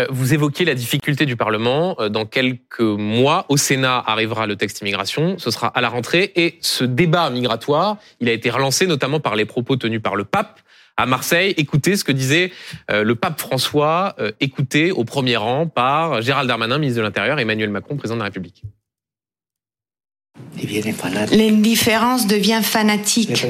Euh, 0.00 0.06
vous 0.08 0.32
évoquez 0.32 0.64
la 0.64 0.74
difficulté 0.74 1.26
du 1.26 1.36
Parlement. 1.36 1.96
Euh, 2.00 2.08
dans 2.08 2.24
quelques 2.24 2.80
mois, 2.80 3.44
au 3.50 3.56
Sénat 3.58 4.02
arrivera 4.06 4.46
le 4.46 4.56
texte 4.56 4.80
immigration. 4.80 5.36
Ce 5.38 5.50
sera 5.50 5.66
à 5.66 5.80
la 5.82 5.90
rentrée. 5.90 6.32
Et 6.34 6.58
ce 6.60 6.84
débat 6.84 7.28
migratoire, 7.28 7.98
il 8.20 8.28
a 8.28 8.32
été 8.32 8.48
relancé 8.48 8.86
notamment 8.86 9.20
par 9.20 9.36
les 9.36 9.44
propos 9.44 9.76
tenus 9.76 10.00
par 10.02 10.16
le 10.16 10.24
pape 10.24 10.60
à 10.96 11.04
Marseille. 11.04 11.54
Écoutez 11.58 11.96
ce 11.96 12.04
que 12.04 12.12
disait 12.12 12.52
euh, 12.90 13.04
le 13.04 13.14
pape 13.14 13.38
François, 13.38 14.16
écouté 14.40 14.92
au 14.92 15.04
premier 15.04 15.36
rang 15.36 15.66
par 15.66 16.22
Gérald 16.22 16.48
Darmanin, 16.48 16.78
ministre 16.78 16.98
de 16.98 17.04
l'Intérieur, 17.04 17.38
et 17.38 17.42
Emmanuel 17.42 17.70
Macron, 17.70 17.96
président 17.96 18.16
de 18.16 18.20
la 18.20 18.26
République. 18.26 18.62
L'indifférence 21.32 22.26
devient 22.26 22.60
fanatique. 22.62 23.46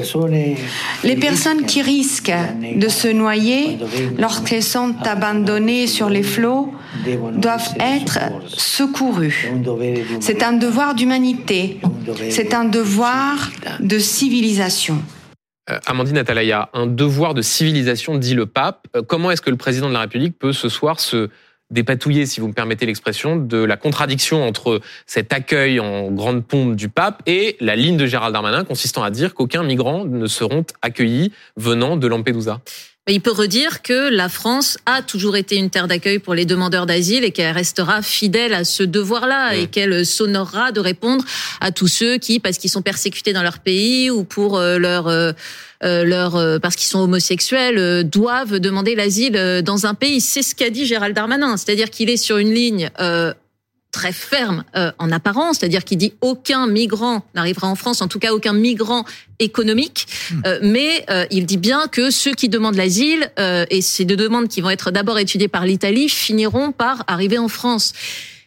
Les 1.03 1.15
personnes 1.15 1.65
qui 1.65 1.81
risquent 1.81 2.33
de 2.75 2.87
se 2.89 3.07
noyer 3.07 3.77
lorsqu'elles 4.17 4.63
sont 4.63 4.95
abandonnées 5.03 5.87
sur 5.87 6.09
les 6.09 6.23
flots 6.23 6.73
doivent 7.33 7.75
être 7.79 8.19
secourues. 8.47 9.53
C'est 10.19 10.43
un 10.43 10.53
devoir 10.53 10.95
d'humanité, 10.95 11.79
c'est 12.29 12.53
un 12.53 12.65
devoir 12.65 13.51
de 13.79 13.99
civilisation. 13.99 15.01
Euh, 15.69 15.79
Amandine 15.85 16.17
Atalaya, 16.17 16.69
un 16.73 16.87
devoir 16.87 17.33
de 17.33 17.41
civilisation, 17.41 18.17
dit 18.17 18.33
le 18.33 18.45
pape. 18.45 18.87
Euh, 18.97 19.01
comment 19.01 19.31
est-ce 19.31 19.41
que 19.41 19.49
le 19.49 19.55
président 19.55 19.87
de 19.87 19.93
la 19.93 20.01
République 20.01 20.37
peut 20.37 20.51
ce 20.51 20.67
soir 20.67 20.99
se 20.99 21.29
dépatouiller, 21.71 22.25
si 22.25 22.39
vous 22.39 22.47
me 22.47 22.53
permettez 22.53 22.85
l'expression, 22.85 23.35
de 23.35 23.57
la 23.57 23.77
contradiction 23.77 24.47
entre 24.47 24.81
cet 25.05 25.33
accueil 25.33 25.79
en 25.79 26.11
grande 26.11 26.45
pompe 26.45 26.75
du 26.75 26.89
pape 26.89 27.21
et 27.25 27.57
la 27.59 27.75
ligne 27.75 27.97
de 27.97 28.05
Gérald 28.05 28.33
Darmanin 28.33 28.63
consistant 28.63 29.03
à 29.03 29.09
dire 29.09 29.33
qu'aucun 29.33 29.63
migrant 29.63 30.05
ne 30.05 30.27
seront 30.27 30.65
accueillis 30.81 31.31
venant 31.57 31.97
de 31.97 32.07
Lampedusa. 32.07 32.61
Il 33.09 33.19
peut 33.19 33.33
redire 33.33 33.81
que 33.81 34.09
la 34.09 34.29
France 34.29 34.77
a 34.85 35.01
toujours 35.01 35.35
été 35.35 35.57
une 35.57 35.69
terre 35.69 35.89
d'accueil 35.89 36.19
pour 36.19 36.33
les 36.33 36.45
demandeurs 36.45 36.85
d'asile 36.85 37.25
et 37.25 37.31
qu'elle 37.31 37.53
restera 37.53 38.01
fidèle 38.01 38.53
à 38.53 38.63
ce 38.63 38.81
devoir-là 38.81 39.55
et 39.55 39.67
qu'elle 39.67 40.05
s'honorera 40.05 40.71
de 40.71 40.79
répondre 40.79 41.25
à 41.59 41.71
tous 41.71 41.89
ceux 41.89 42.17
qui, 42.17 42.39
parce 42.39 42.57
qu'ils 42.57 42.69
sont 42.69 42.81
persécutés 42.81 43.33
dans 43.33 43.43
leur 43.43 43.59
pays 43.59 44.09
ou 44.09 44.23
pour 44.23 44.57
euh, 44.57 44.77
leur 44.77 45.09
euh, 45.09 45.33
leur 45.83 46.59
parce 46.61 46.75
qu'ils 46.75 46.87
sont 46.87 46.99
homosexuels, 46.99 48.07
doivent 48.07 48.59
demander 48.59 48.95
l'asile 48.95 49.61
dans 49.63 49.85
un 49.85 49.93
pays. 49.93 50.21
C'est 50.21 50.41
ce 50.41 50.55
qu'a 50.55 50.69
dit 50.69 50.85
Gérald 50.85 51.15
Darmanin, 51.15 51.57
c'est-à-dire 51.57 51.89
qu'il 51.89 52.09
est 52.09 52.17
sur 52.17 52.37
une 52.37 52.53
ligne 52.53 52.89
très 53.93 54.11
ferme 54.11 54.65
euh, 54.75 54.91
en 54.97 55.11
apparence, 55.11 55.59
c'est-à-dire 55.59 55.85
qu'il 55.85 55.99
dit 55.99 56.13
aucun 56.19 56.67
migrant 56.67 57.23
n'arrivera 57.35 57.69
en 57.69 57.75
France, 57.75 58.01
en 58.01 58.09
tout 58.09 58.19
cas 58.19 58.33
aucun 58.33 58.51
migrant 58.51 59.05
économique, 59.39 60.07
hmm. 60.31 60.41
euh, 60.45 60.59
mais 60.63 61.05
euh, 61.09 61.25
il 61.31 61.45
dit 61.45 61.57
bien 61.57 61.87
que 61.87 62.09
ceux 62.09 62.33
qui 62.33 62.49
demandent 62.49 62.75
l'asile, 62.75 63.31
et 63.69 63.81
ces 63.81 64.03
deux 64.03 64.15
demandes 64.15 64.47
qui 64.47 64.61
vont 64.61 64.71
être 64.71 64.89
d'abord 64.89 65.19
étudiées 65.19 65.47
par 65.47 65.65
l'Italie, 65.65 66.09
finiront 66.09 66.71
par 66.71 67.03
arriver 67.07 67.37
en 67.37 67.47
France. 67.47 67.93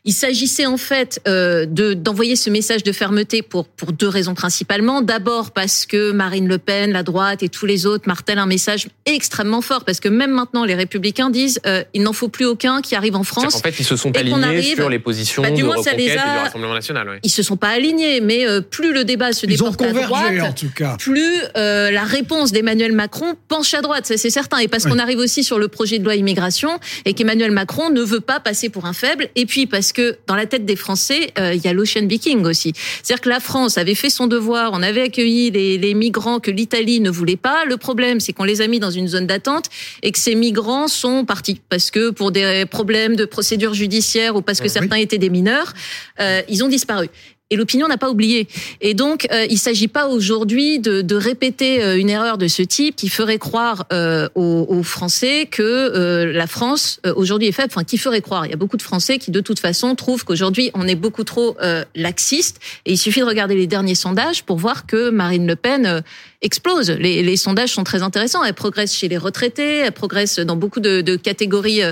Il 0.06 0.12
s'agissait 0.12 0.66
en 0.66 0.76
fait 0.76 1.20
euh, 1.26 1.66
de 1.66 1.94
d'envoyer 1.94 2.36
ce 2.36 2.48
message 2.48 2.82
de 2.82 2.92
fermeté 2.92 3.42
pour 3.42 3.66
pour 3.66 3.92
deux 3.92 4.08
raisons 4.08 4.34
principalement. 4.34 5.02
D'abord 5.02 5.50
parce 5.50 5.84
que 5.84 6.12
Marine 6.12 6.48
Le 6.48 6.58
Pen, 6.58 6.92
la 6.92 7.02
droite 7.02 7.42
et 7.42 7.48
tous 7.48 7.66
les 7.66 7.86
autres 7.86 8.04
martèlent 8.06 8.38
un 8.38 8.46
message 8.46 8.86
extrêmement 9.04 9.62
fort 9.62 9.84
parce 9.84 10.00
que 10.00 10.08
même 10.08 10.30
maintenant 10.30 10.64
les 10.64 10.74
républicains 10.74 11.28
disent 11.28 11.60
euh, 11.66 11.82
il 11.92 12.02
n'en 12.02 12.12
faut 12.12 12.28
plus 12.28 12.44
aucun 12.44 12.80
qui 12.82 12.94
arrive 12.94 13.16
en 13.16 13.24
France. 13.24 13.56
En 13.56 13.58
fait, 13.58 13.74
ils 13.78 13.84
se 13.84 13.96
sont 13.96 14.16
alignés 14.16 14.62
sur 14.62 14.88
les 14.88 14.98
positions 14.98 15.42
bah, 15.42 15.50
du 15.50 15.62
de 15.62 15.66
reconquête 15.66 15.98
et 15.98 16.10
du 16.10 16.16
Rassemblement 16.16 16.74
national. 16.74 17.08
Oui. 17.08 17.16
Ils 17.22 17.30
se 17.30 17.42
sont 17.42 17.56
pas 17.56 17.70
alignés, 17.70 18.20
mais 18.20 18.46
euh, 18.46 18.60
plus 18.60 18.92
le 18.92 19.04
débat 19.04 19.32
se 19.32 19.46
déporte 19.46 19.82
à 19.82 19.92
droite, 19.92 20.40
en 20.40 20.52
tout 20.52 20.70
cas. 20.74 20.96
plus 20.98 21.40
euh, 21.56 21.90
la 21.90 22.04
réponse 22.04 22.52
d'Emmanuel 22.52 22.92
Macron 22.92 23.34
penche 23.48 23.74
à 23.74 23.82
droite, 23.82 24.04
c'est 24.06 24.30
certain. 24.30 24.58
Et 24.58 24.68
parce 24.68 24.84
qu'on 24.84 24.98
arrive 24.98 25.18
aussi 25.18 25.42
sur 25.42 25.58
le 25.58 25.68
projet 25.68 25.98
de 25.98 26.04
loi 26.04 26.14
immigration 26.14 26.78
et 27.04 27.14
qu'Emmanuel 27.14 27.50
Macron 27.50 27.90
ne 27.90 28.02
veut 28.02 28.20
pas 28.20 28.38
passer 28.38 28.68
pour 28.68 28.86
un 28.86 28.92
faible, 28.92 29.28
et 29.34 29.46
puis 29.46 29.66
parce 29.66 29.92
que 29.92 29.95
dans 30.26 30.34
la 30.34 30.46
tête 30.46 30.64
des 30.64 30.76
Français, 30.76 31.32
euh, 31.38 31.54
il 31.54 31.64
y 31.64 31.68
a 31.68 31.72
l'ocean 31.72 32.06
viking 32.06 32.44
aussi. 32.44 32.72
C'est-à-dire 33.02 33.20
que 33.20 33.28
la 33.28 33.40
France 33.40 33.78
avait 33.78 33.94
fait 33.94 34.10
son 34.10 34.26
devoir, 34.26 34.70
on 34.72 34.82
avait 34.82 35.02
accueilli 35.02 35.50
les, 35.50 35.78
les 35.78 35.94
migrants 35.94 36.40
que 36.40 36.50
l'Italie 36.50 37.00
ne 37.00 37.10
voulait 37.10 37.36
pas. 37.36 37.64
Le 37.64 37.76
problème, 37.76 38.20
c'est 38.20 38.32
qu'on 38.32 38.44
les 38.44 38.60
a 38.60 38.66
mis 38.66 38.80
dans 38.80 38.90
une 38.90 39.08
zone 39.08 39.26
d'attente 39.26 39.66
et 40.02 40.12
que 40.12 40.18
ces 40.18 40.34
migrants 40.34 40.88
sont 40.88 41.24
partis 41.24 41.60
parce 41.68 41.90
que 41.90 42.10
pour 42.10 42.32
des 42.32 42.64
problèmes 42.70 43.16
de 43.16 43.24
procédure 43.24 43.74
judiciaire 43.74 44.36
ou 44.36 44.42
parce 44.42 44.60
que 44.60 44.68
certains 44.68 44.96
étaient 44.96 45.18
des 45.18 45.30
mineurs, 45.30 45.72
euh, 46.20 46.42
ils 46.48 46.64
ont 46.64 46.68
disparu. 46.68 47.08
Et 47.50 47.54
l'opinion 47.54 47.86
n'a 47.86 47.96
pas 47.96 48.10
oublié. 48.10 48.48
Et 48.80 48.94
donc, 48.94 49.28
euh, 49.30 49.46
il 49.48 49.52
ne 49.52 49.58
s'agit 49.58 49.86
pas 49.86 50.08
aujourd'hui 50.08 50.80
de, 50.80 51.00
de, 51.00 51.14
répéter 51.14 51.80
euh, 51.80 51.96
une 51.96 52.10
erreur 52.10 52.38
de 52.38 52.48
ce 52.48 52.62
type 52.62 52.96
qui 52.96 53.08
ferait 53.08 53.38
croire 53.38 53.86
euh, 53.92 54.28
aux, 54.34 54.66
aux, 54.68 54.82
Français 54.82 55.46
que 55.48 56.24
la 56.34 56.46
France 56.48 57.00
aujourd'hui 57.14 57.46
est 57.46 57.52
faible. 57.52 57.68
Enfin, 57.70 57.84
qui 57.84 57.98
ferait 57.98 58.20
croire 58.20 58.46
Il 58.46 58.50
y 58.50 58.52
a 58.52 58.56
beaucoup 58.56 58.76
de 58.76 58.82
Français 58.82 59.18
qui, 59.18 59.30
de 59.30 59.40
toute 59.40 59.60
façon, 59.60 59.94
trouvent 59.94 60.24
qu'aujourd'hui 60.24 60.72
on 60.74 60.88
est 60.88 60.96
beaucoup 60.96 61.22
trop 61.22 61.56
laxiste. 61.94 62.58
Et 62.84 62.92
il 62.92 62.96
suffit 62.96 63.20
de 63.20 63.24
regarder 63.24 63.54
les 63.54 63.66
derniers 63.66 63.94
sondages 63.94 64.42
pour 64.42 64.56
voir 64.56 64.86
que 64.86 65.10
Marine 65.10 65.46
Le 65.46 65.56
Pen 65.56 66.02
explose. 66.42 66.90
Les, 66.90 67.22
les, 67.22 67.36
sondages 67.36 67.72
sont 67.72 67.84
très 67.84 68.02
intéressants. 68.02 68.44
Elle 68.44 68.54
progresse 68.54 68.94
chez 68.94 69.08
les 69.08 69.18
retraités, 69.18 69.78
elle 69.78 69.92
progresse 69.92 70.38
dans 70.38 70.56
beaucoup 70.56 70.80
de, 70.80 71.00
de 71.00 71.16
catégories 71.16 71.82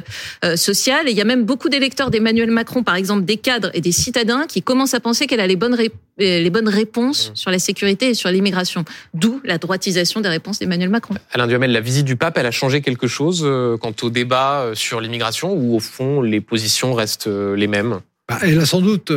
sociales. 0.56 1.08
Et 1.08 1.12
il 1.12 1.16
y 1.16 1.22
a 1.22 1.24
même 1.24 1.44
beaucoup 1.44 1.68
d'électeurs 1.68 2.10
d'Emmanuel 2.10 2.50
Macron, 2.50 2.82
par 2.82 2.96
exemple 2.96 3.24
des 3.24 3.36
cadres 3.36 3.70
et 3.74 3.80
des 3.80 3.92
citadins, 3.92 4.46
qui 4.46 4.62
commencent 4.62 4.94
à 4.94 5.00
penser 5.00 5.26
qu'elle 5.26 5.40
a 5.44 5.46
les 5.46 5.56
bonnes, 5.56 5.76
les 6.18 6.50
bonnes 6.50 6.68
réponses 6.68 7.30
mmh. 7.30 7.36
sur 7.36 7.50
la 7.50 7.58
sécurité 7.58 8.10
et 8.10 8.14
sur 8.14 8.30
l'immigration. 8.30 8.84
D'où 9.12 9.40
la 9.44 9.58
droitisation 9.58 10.20
des 10.20 10.28
réponses 10.28 10.58
d'Emmanuel 10.58 10.88
Macron. 10.88 11.14
Alain 11.32 11.46
Duhamel, 11.46 11.72
la 11.72 11.80
visite 11.80 12.04
du 12.04 12.16
pape, 12.16 12.38
elle 12.38 12.46
a 12.46 12.50
changé 12.50 12.80
quelque 12.80 13.06
chose 13.06 13.42
euh, 13.44 13.76
quant 13.76 13.94
au 14.02 14.10
débat 14.10 14.62
euh, 14.62 14.74
sur 14.74 15.00
l'immigration 15.00 15.52
ou 15.52 15.76
au 15.76 15.80
fond 15.80 16.22
les 16.22 16.40
positions 16.40 16.94
restent 16.94 17.28
euh, 17.28 17.54
les 17.54 17.66
mêmes? 17.66 18.00
Bah, 18.28 18.38
Elle 18.42 18.58
a 18.58 18.66
sans 18.66 18.80
doute 18.80 19.12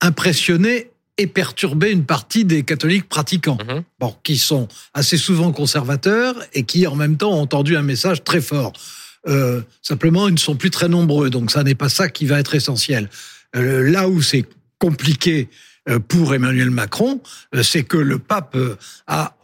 impressionné 0.00 0.90
et 1.18 1.26
perturbé 1.26 1.90
une 1.90 2.04
partie 2.04 2.44
des 2.44 2.62
catholiques 2.62 3.08
pratiquants, 3.08 3.58
mmh. 3.60 3.80
bon, 4.00 4.14
qui 4.22 4.36
sont 4.36 4.68
assez 4.94 5.16
souvent 5.16 5.52
conservateurs 5.52 6.34
et 6.52 6.64
qui 6.64 6.86
en 6.86 6.94
même 6.94 7.16
temps 7.16 7.32
ont 7.32 7.40
entendu 7.40 7.76
un 7.76 7.82
message 7.82 8.24
très 8.24 8.40
fort. 8.40 8.72
simplement, 9.82 10.28
ils 10.28 10.34
ne 10.34 10.38
sont 10.38 10.56
plus 10.56 10.70
très 10.70 10.88
nombreux, 10.88 11.30
donc 11.30 11.50
ça 11.50 11.64
n'est 11.64 11.74
pas 11.74 11.88
ça 11.88 12.08
qui 12.08 12.26
va 12.26 12.38
être 12.38 12.54
essentiel. 12.54 13.08
là 13.54 14.08
où 14.08 14.22
c'est 14.22 14.44
compliqué 14.78 15.48
euh, 15.88 15.98
pour 15.98 16.34
Emmanuel 16.34 16.70
Macron, 16.70 17.20
euh, 17.54 17.62
c'est 17.62 17.84
que 17.84 17.96
le 17.96 18.18
pape 18.18 18.56
euh, 18.56 18.76
a 19.06 19.36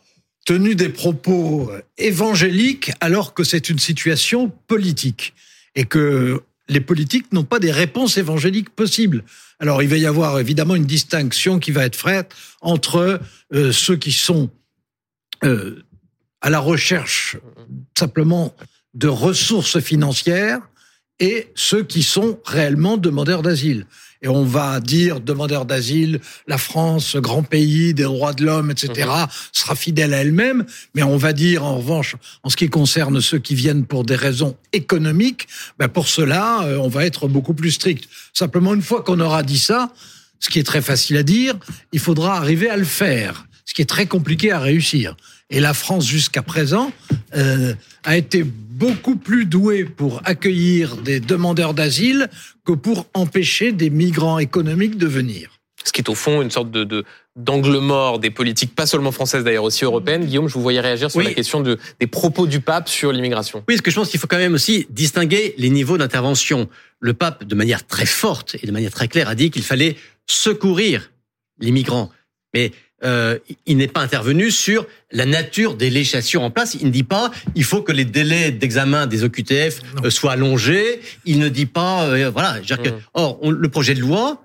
tenu 0.44 0.74
des 0.74 0.88
propos 0.88 1.70
évangéliques 1.98 2.90
alors 3.00 3.32
que 3.32 3.44
c'est 3.44 3.68
une 3.68 3.78
situation 3.78 4.48
politique 4.66 5.34
et 5.76 5.84
que 5.84 6.42
les 6.68 6.80
politiques 6.80 7.32
n'ont 7.32 7.44
pas 7.44 7.60
des 7.60 7.70
réponses 7.70 8.16
évangéliques 8.16 8.70
possibles. 8.70 9.22
Alors 9.60 9.84
il 9.84 9.88
va 9.88 9.96
y 9.96 10.06
avoir 10.06 10.40
évidemment 10.40 10.74
une 10.74 10.84
distinction 10.84 11.60
qui 11.60 11.70
va 11.70 11.84
être 11.84 11.94
faite 11.94 12.34
entre 12.60 13.20
ceux 13.52 13.96
qui 13.96 14.10
sont 14.10 14.50
à 15.42 16.50
la 16.50 16.58
recherche 16.58 17.36
simplement 17.96 18.52
de 18.94 19.06
ressources 19.06 19.78
financières 19.78 20.60
et 21.22 21.48
ceux 21.54 21.84
qui 21.84 22.02
sont 22.02 22.40
réellement 22.44 22.98
demandeurs 22.98 23.42
d'asile 23.42 23.86
et 24.22 24.28
on 24.28 24.44
va 24.44 24.80
dire 24.80 25.20
demandeur 25.20 25.64
d'asile, 25.66 26.20
la 26.46 26.58
France, 26.58 27.16
grand 27.16 27.42
pays 27.42 27.92
des 27.92 28.04
droits 28.04 28.32
de 28.32 28.44
l'homme, 28.44 28.70
etc., 28.70 29.08
mhm. 29.08 29.26
sera 29.52 29.74
fidèle 29.74 30.14
à 30.14 30.18
elle-même, 30.18 30.64
mais 30.94 31.02
on 31.02 31.16
va 31.16 31.32
dire 31.32 31.64
en 31.64 31.76
revanche, 31.76 32.16
en 32.42 32.48
ce 32.48 32.56
qui 32.56 32.68
concerne 32.68 33.20
ceux 33.20 33.38
qui 33.38 33.54
viennent 33.54 33.84
pour 33.84 34.04
des 34.04 34.16
raisons 34.16 34.56
économiques, 34.72 35.48
ben 35.78 35.88
pour 35.88 36.08
cela, 36.08 36.62
euh, 36.64 36.76
on 36.78 36.88
va 36.88 37.04
être 37.04 37.28
beaucoup 37.28 37.54
plus 37.54 37.72
strict. 37.72 38.08
Simplement, 38.32 38.74
une 38.74 38.82
fois 38.82 39.02
qu'on 39.02 39.18
aura 39.20 39.42
dit 39.42 39.58
ça, 39.58 39.92
ce 40.38 40.50
qui 40.50 40.58
est 40.58 40.64
très 40.64 40.82
facile 40.82 41.16
à 41.16 41.22
dire, 41.22 41.54
il 41.92 42.00
faudra 42.00 42.36
arriver 42.36 42.68
à 42.68 42.76
le 42.76 42.84
faire, 42.84 43.46
ce 43.72 43.74
qui 43.74 43.80
est 43.80 43.86
très 43.86 44.04
compliqué 44.04 44.52
à 44.52 44.58
réussir. 44.58 45.16
Et 45.48 45.58
la 45.58 45.72
France, 45.72 46.06
jusqu'à 46.06 46.42
présent, 46.42 46.92
euh, 47.34 47.72
a 48.04 48.18
été 48.18 48.44
beaucoup 48.44 49.16
plus 49.16 49.46
douée 49.46 49.84
pour 49.84 50.20
accueillir 50.26 50.98
des 50.98 51.20
demandeurs 51.20 51.72
d'asile 51.72 52.28
que 52.66 52.72
pour 52.72 53.06
empêcher 53.14 53.72
des 53.72 53.88
migrants 53.88 54.38
économiques 54.38 54.98
de 54.98 55.06
venir. 55.06 55.58
Ce 55.84 55.90
qui 55.90 56.02
est 56.02 56.10
au 56.10 56.14
fond 56.14 56.42
une 56.42 56.50
sorte 56.50 56.70
de, 56.70 57.04
d'angle 57.34 57.78
mort 57.78 58.18
des 58.18 58.28
politiques, 58.28 58.74
pas 58.74 58.84
seulement 58.84 59.10
françaises 59.10 59.42
d'ailleurs, 59.42 59.64
aussi 59.64 59.84
européennes. 59.84 60.26
Guillaume, 60.26 60.48
je 60.48 60.54
vous 60.54 60.60
voyais 60.60 60.82
réagir 60.82 61.10
sur 61.10 61.22
la 61.22 61.32
question 61.32 61.62
de, 61.62 61.78
des 61.98 62.06
propos 62.06 62.46
du 62.46 62.60
pape 62.60 62.90
sur 62.90 63.10
l'immigration. 63.10 63.60
Oui, 63.60 63.76
parce 63.76 63.80
que 63.80 63.90
je 63.90 63.96
pense 63.96 64.10
qu'il 64.10 64.20
faut 64.20 64.26
quand 64.26 64.36
même 64.36 64.52
aussi 64.52 64.86
distinguer 64.90 65.54
les 65.56 65.70
niveaux 65.70 65.96
d'intervention. 65.96 66.68
Le 67.00 67.14
pape, 67.14 67.44
de 67.44 67.54
manière 67.54 67.86
très 67.86 68.04
forte 68.04 68.54
et 68.62 68.66
de 68.66 68.72
manière 68.72 68.92
très 68.92 69.08
claire, 69.08 69.30
a 69.30 69.34
dit 69.34 69.50
qu'il 69.50 69.62
fallait 69.62 69.96
secourir 70.26 71.10
les 71.58 71.70
migrants. 71.70 72.10
Mais 72.54 72.72
euh, 73.04 73.38
il 73.66 73.78
n'est 73.78 73.88
pas 73.88 74.00
intervenu 74.00 74.50
sur 74.50 74.86
la 75.10 75.26
nature 75.26 75.74
des 75.74 75.90
législations 75.90 76.44
en 76.44 76.50
place. 76.50 76.76
Il 76.80 76.86
ne 76.86 76.92
dit 76.92 77.02
pas 77.02 77.30
il 77.54 77.64
faut 77.64 77.82
que 77.82 77.92
les 77.92 78.04
délais 78.04 78.52
d'examen 78.52 79.06
des 79.06 79.24
OQTF 79.24 79.80
euh, 80.04 80.10
soient 80.10 80.32
allongés. 80.32 81.00
Il 81.24 81.38
ne 81.38 81.48
dit 81.48 81.66
pas 81.66 82.04
euh, 82.04 82.30
voilà. 82.30 82.60
Que, 82.60 82.90
mmh. 82.90 83.00
or, 83.14 83.40
le 83.50 83.68
projet 83.68 83.94
de 83.94 84.00
loi 84.00 84.42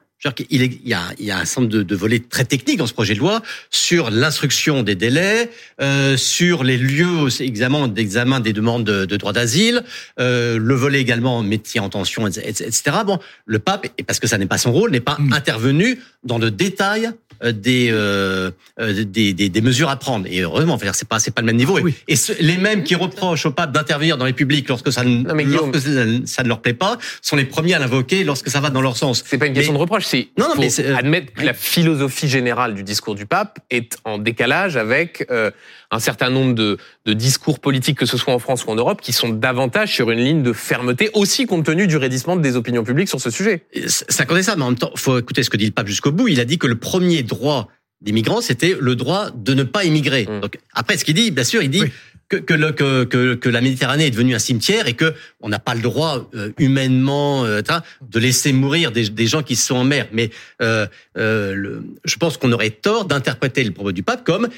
il, 0.49 0.79
y 0.85 0.93
a, 0.93 1.01
il 1.19 1.25
y 1.25 1.31
a 1.31 1.37
un 1.37 1.45
certain 1.45 1.67
de, 1.67 1.83
de 1.83 1.95
volets 1.95 2.19
très 2.19 2.45
techniques 2.45 2.77
dans 2.77 2.87
ce 2.87 2.93
projet 2.93 3.13
de 3.13 3.19
loi 3.19 3.41
sur 3.69 4.09
l'instruction 4.09 4.83
des 4.83 4.95
délais, 4.95 5.49
euh, 5.81 6.17
sur 6.17 6.63
les 6.63 6.77
lieux 6.77 7.27
d'examen 7.39 7.87
d'examen 7.87 8.39
des 8.39 8.53
demandes 8.53 8.83
de, 8.83 9.05
de 9.05 9.17
droit 9.17 9.33
d'asile, 9.33 9.83
euh, 10.19 10.57
le 10.57 10.75
volet 10.75 10.99
également 10.99 11.43
métier 11.43 11.79
en 11.79 11.89
tension, 11.89 12.27
etc. 12.27 12.73
Bon, 13.05 13.19
le 13.45 13.59
pape, 13.59 13.87
et 13.97 14.03
parce 14.03 14.19
que 14.19 14.27
ça 14.27 14.37
n'est 14.37 14.47
pas 14.47 14.57
son 14.57 14.71
rôle, 14.71 14.91
n'est 14.91 14.99
pas 14.99 15.17
mm. 15.19 15.33
intervenu 15.33 15.99
dans 16.23 16.39
le 16.39 16.51
détail 16.51 17.11
euh, 17.43 17.51
des, 17.51 17.89
euh, 17.91 18.49
euh, 18.79 19.03
des, 19.03 19.33
des, 19.33 19.49
des, 19.49 19.61
mesures 19.61 19.89
à 19.89 19.95
prendre. 19.95 20.25
Et 20.27 20.39
heureusement, 20.39 20.79
c'est 20.93 21.07
pas 21.07 21.19
c'est 21.19 21.29
pas 21.29 21.41
le 21.41 21.45
même 21.45 21.57
niveau. 21.57 21.77
Et 22.07 22.15
les 22.39 22.57
mêmes 22.57 22.83
qui 22.83 22.95
reprochent 22.95 23.45
au 23.45 23.51
pape 23.51 23.71
d'intervenir 23.71 24.17
dans 24.17 24.25
les 24.25 24.33
publics 24.33 24.67
lorsque 24.67 24.91
ça 24.91 25.03
ne 25.03 25.23
lorsque 25.43 25.77
ça 26.25 26.43
ne 26.43 26.47
leur 26.47 26.61
plaît 26.61 26.73
pas 26.73 26.97
sont 27.21 27.35
les 27.35 27.45
premiers 27.45 27.75
à 27.75 27.79
l'invoquer 27.79 28.23
lorsque 28.23 28.49
ça 28.49 28.59
va 28.59 28.71
dans 28.71 28.81
leur 28.81 28.97
sens. 28.97 29.23
C'est 29.27 29.37
pas 29.37 29.45
une 29.45 29.53
question 29.53 29.73
de 29.73 29.77
reproche, 29.77 30.05
c'est 30.07 30.29
non, 30.37 30.47
non, 30.47 30.55
mais 30.57 30.69
admettre 30.95 31.33
que 31.33 31.45
la 31.45 31.53
philosophie 31.53 32.27
générale 32.27 32.73
du 32.73 32.83
discours 32.83 33.15
du 33.15 33.25
pape 33.25 33.59
est 33.69 33.97
en 34.05 34.17
décalage 34.17 34.77
avec 34.77 35.27
euh, 35.29 35.51
un 35.91 35.99
certain 35.99 36.29
nombre 36.29 36.55
de, 36.55 36.77
de 37.05 37.13
discours 37.13 37.59
politiques, 37.59 37.97
que 37.97 38.05
ce 38.05 38.17
soit 38.17 38.33
en 38.33 38.39
France 38.39 38.65
ou 38.65 38.69
en 38.69 38.75
Europe, 38.75 39.01
qui 39.01 39.13
sont 39.13 39.29
davantage 39.29 39.93
sur 39.93 40.09
une 40.11 40.19
ligne 40.19 40.43
de 40.43 40.53
fermeté, 40.53 41.09
aussi 41.13 41.45
compte 41.45 41.65
tenu 41.65 41.87
du 41.87 41.97
raidissement 41.97 42.35
des 42.35 42.55
opinions 42.55 42.83
publiques 42.83 43.09
sur 43.09 43.21
ce 43.21 43.29
sujet. 43.29 43.65
Ça 43.87 44.25
connaît 44.25 44.43
ça, 44.43 44.55
mais 44.55 44.63
en 44.63 44.69
même 44.69 44.79
temps, 44.79 44.91
faut 44.95 45.19
écouter 45.19 45.43
ce 45.43 45.49
que 45.49 45.57
dit 45.57 45.65
le 45.65 45.71
pape 45.71 45.87
jusqu'au 45.87 46.11
bout. 46.11 46.27
Il 46.27 46.39
a 46.39 46.45
dit 46.45 46.57
que 46.57 46.67
le 46.67 46.77
premier 46.77 47.23
droit 47.23 47.67
des 48.01 48.11
migrants, 48.11 48.41
c'était 48.41 48.75
le 48.79 48.95
droit 48.95 49.31
de 49.31 49.53
ne 49.53 49.63
pas 49.63 49.83
immigrer. 49.83 50.27
Mmh. 50.29 50.39
Donc 50.41 50.59
après, 50.73 50.97
ce 50.97 51.05
qu'il 51.05 51.15
dit, 51.15 51.31
bien 51.31 51.43
sûr, 51.43 51.61
il 51.61 51.69
dit 51.69 51.83
que, 52.29 52.37
que, 52.37 52.53
le, 52.53 52.71
que, 52.71 53.03
que, 53.05 53.35
que, 53.35 53.49
la 53.49 53.61
Méditerranée 53.61 54.07
est 54.07 54.11
devenue 54.11 54.35
un 54.35 54.39
cimetière 54.39 54.87
et 54.87 54.93
que 54.93 55.13
on 55.39 55.49
n'a 55.49 55.59
pas 55.59 55.75
le 55.75 55.81
droit 55.81 56.29
euh, 56.35 56.51
humainement 56.57 57.45
euh, 57.45 57.61
de 58.01 58.19
laisser 58.19 58.53
mourir 58.53 58.91
des, 58.91 59.09
des, 59.09 59.27
gens 59.27 59.43
qui 59.43 59.55
sont 59.55 59.75
en 59.75 59.83
mer. 59.83 60.07
Mais 60.11 60.29
euh, 60.61 60.87
euh 61.17 61.53
le, 61.55 61.83
je 62.05 62.15
pense 62.17 62.37
qu'on 62.37 62.51
aurait 62.51 62.69
tort 62.69 63.05
d'interpréter 63.05 63.63
le 63.63 63.71
propos 63.71 63.91
du 63.91 64.03
pape 64.03 64.23
comme 64.23 64.49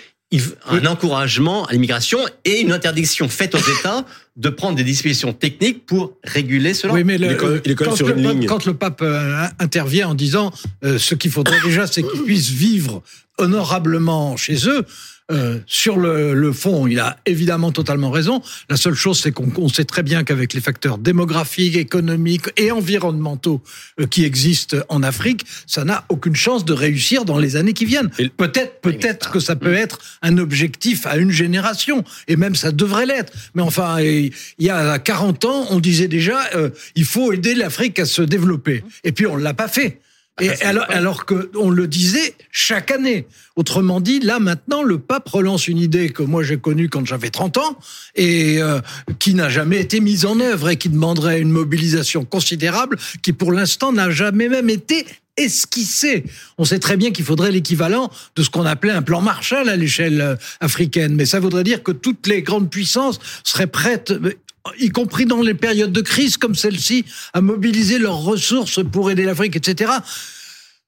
un 0.67 0.85
encouragement 0.85 1.65
à 1.65 1.73
l'immigration 1.73 2.19
et 2.45 2.61
une 2.61 2.71
interdiction 2.71 3.27
faite 3.29 3.55
aux 3.55 3.79
États 3.79 4.05
de 4.35 4.49
prendre 4.49 4.75
des 4.75 4.83
dispositions 4.83 5.33
techniques 5.33 5.85
pour 5.85 6.13
réguler 6.23 6.73
cela. 6.73 6.93
Oui, 6.93 7.03
mais 7.03 7.17
le, 7.17 7.33
quand, 7.35 7.47
le, 7.47 8.13
ligne. 8.13 8.45
quand, 8.45 8.65
le 8.65 8.75
pape 8.75 9.01
euh, 9.01 9.45
intervient 9.57 10.09
en 10.09 10.13
disant 10.13 10.51
euh, 10.83 10.99
ce 10.99 11.15
qu'il 11.15 11.31
faudrait 11.31 11.59
déjà, 11.63 11.87
c'est 11.87 12.03
qu'ils 12.03 12.23
puissent 12.23 12.51
vivre 12.51 13.01
honorablement 13.39 14.37
chez 14.37 14.67
eux, 14.67 14.85
euh, 15.31 15.59
sur 15.67 15.97
le, 15.97 16.33
le, 16.33 16.51
fond, 16.51 16.87
il 16.87 16.99
a 16.99 17.17
évidemment 17.25 17.71
totalement 17.71 18.09
raison. 18.09 18.41
La 18.69 18.77
seule 18.77 18.95
chose, 18.95 19.19
c'est 19.19 19.31
qu'on 19.31 19.69
sait 19.69 19.85
très 19.85 20.03
bien 20.03 20.23
qu'avec 20.23 20.53
les 20.53 20.61
facteurs 20.61 20.97
démographiques, 20.97 21.75
économiques 21.75 22.49
et 22.57 22.71
environnementaux 22.71 23.61
euh, 23.99 24.07
qui 24.07 24.25
existent 24.25 24.77
en 24.89 25.03
Afrique, 25.03 25.45
ça 25.67 25.83
n'a 25.83 26.05
aucune 26.09 26.35
chance 26.35 26.65
de 26.65 26.73
réussir 26.73 27.25
dans 27.25 27.37
les 27.37 27.55
années 27.55 27.73
qui 27.73 27.85
viennent. 27.85 28.09
Peut-être, 28.37 28.81
peut-être 28.81 29.31
que 29.31 29.39
ça 29.39 29.55
peut 29.55 29.73
être 29.73 29.99
un 30.21 30.37
objectif 30.37 31.05
à 31.05 31.17
une 31.17 31.31
génération, 31.31 32.03
et 32.27 32.35
même 32.35 32.55
ça 32.55 32.71
devrait 32.71 33.05
l'être. 33.05 33.33
Mais 33.53 33.61
enfin, 33.61 34.01
il 34.01 34.33
y 34.59 34.69
a 34.69 34.97
40 34.97 35.45
ans, 35.45 35.67
on 35.69 35.79
disait 35.79 36.07
déjà, 36.07 36.49
euh, 36.55 36.69
il 36.95 37.05
faut 37.05 37.31
aider 37.31 37.53
l'Afrique 37.53 37.99
à 37.99 38.05
se 38.05 38.21
développer. 38.21 38.83
Et 39.03 39.11
puis 39.11 39.27
on 39.27 39.37
l'a 39.37 39.53
pas 39.53 39.67
fait. 39.67 39.99
Et 40.39 40.51
alors, 40.63 40.85
alors 40.89 41.25
qu'on 41.25 41.69
le 41.69 41.87
disait 41.87 42.35
chaque 42.51 42.91
année. 42.91 43.27
Autrement 43.55 43.99
dit, 43.99 44.19
là 44.19 44.39
maintenant, 44.39 44.83
le 44.83 44.99
pape 44.99 45.27
relance 45.27 45.67
une 45.67 45.77
idée 45.77 46.09
que 46.09 46.23
moi 46.23 46.43
j'ai 46.43 46.57
connue 46.57 46.89
quand 46.89 47.05
j'avais 47.05 47.29
30 47.29 47.57
ans 47.57 47.77
et 48.15 48.61
euh, 48.61 48.79
qui 49.19 49.33
n'a 49.33 49.49
jamais 49.49 49.79
été 49.79 49.99
mise 49.99 50.25
en 50.25 50.39
œuvre 50.39 50.69
et 50.69 50.77
qui 50.77 50.89
demanderait 50.89 51.41
une 51.41 51.51
mobilisation 51.51 52.25
considérable, 52.25 52.97
qui 53.21 53.33
pour 53.33 53.51
l'instant 53.51 53.91
n'a 53.91 54.09
jamais 54.09 54.49
même 54.49 54.69
été 54.69 55.05
esquissée. 55.37 56.25
On 56.57 56.65
sait 56.65 56.79
très 56.79 56.97
bien 56.97 57.11
qu'il 57.11 57.25
faudrait 57.25 57.51
l'équivalent 57.51 58.11
de 58.35 58.43
ce 58.43 58.49
qu'on 58.49 58.65
appelait 58.65 58.91
un 58.91 59.01
plan 59.01 59.21
Marshall 59.21 59.69
à 59.69 59.75
l'échelle 59.75 60.21
euh, 60.21 60.35
africaine, 60.59 61.15
mais 61.15 61.25
ça 61.25 61.39
voudrait 61.39 61.63
dire 61.63 61.83
que 61.83 61.91
toutes 61.91 62.27
les 62.27 62.41
grandes 62.41 62.69
puissances 62.69 63.19
seraient 63.43 63.67
prêtes 63.67 64.13
y 64.79 64.89
compris 64.89 65.25
dans 65.25 65.41
les 65.41 65.53
périodes 65.53 65.91
de 65.91 66.01
crise 66.01 66.37
comme 66.37 66.55
celle-ci, 66.55 67.05
à 67.33 67.41
mobiliser 67.41 67.99
leurs 67.99 68.19
ressources 68.19 68.81
pour 68.83 69.11
aider 69.11 69.23
l'Afrique, 69.23 69.55
etc. 69.55 69.91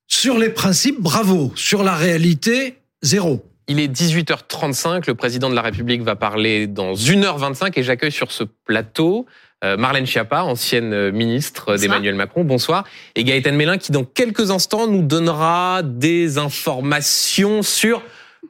Sur 0.08 0.38
les 0.38 0.50
principes, 0.50 1.00
bravo. 1.00 1.54
Sur 1.56 1.84
la 1.84 1.96
réalité, 1.96 2.78
zéro. 3.02 3.46
Il 3.68 3.80
est 3.80 3.88
18h35, 3.88 5.04
le 5.08 5.16
président 5.16 5.50
de 5.50 5.56
la 5.56 5.62
République 5.62 6.02
va 6.02 6.16
parler 6.16 6.68
dans 6.68 6.94
1h25 6.94 7.72
et 7.76 7.84
j'accueille 7.84 8.12
sur 8.12 8.32
ce 8.32 8.44
plateau 8.66 9.26
euh, 9.64 9.78
Marlène 9.78 10.08
Schiappa, 10.08 10.42
ancienne 10.42 11.12
ministre 11.12 11.78
d'Emmanuel 11.78 12.16
Macron, 12.16 12.44
bonsoir, 12.44 12.84
et 13.16 13.24
Gaëtan 13.24 13.54
Mélin 13.54 13.78
qui 13.78 13.92
dans 13.92 14.04
quelques 14.04 14.50
instants 14.50 14.88
nous 14.88 15.04
donnera 15.04 15.84
des 15.84 16.40
informations 16.40 17.62
sur 17.62 18.02